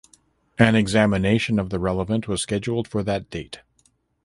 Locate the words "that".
3.03-3.29